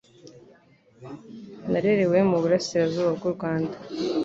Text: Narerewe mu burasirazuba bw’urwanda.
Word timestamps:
Narerewe 1.71 2.17
mu 2.29 2.37
burasirazuba 2.41 3.09
bw’urwanda. 3.17 3.75